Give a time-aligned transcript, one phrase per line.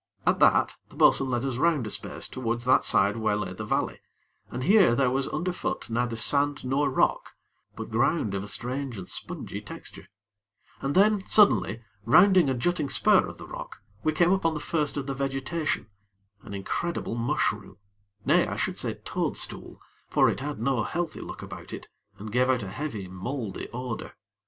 [0.25, 3.63] At that, the bo'sun led us round a space towards that side where lay the
[3.63, 3.99] valley,
[4.49, 7.35] and here there was under foot neither sand nor rock;
[7.75, 10.07] but ground of strange and spongy texture,
[10.81, 14.97] and then suddenly, rounding a jutting spur of the rock, we came upon the first
[14.97, 15.85] of the vegetation
[16.41, 17.77] an incredible mushroom;
[18.25, 19.79] nay, I should say toadstool;
[20.09, 21.87] for it had no healthy look about it,
[22.17, 24.15] and gave out a heavy, mouldy odor.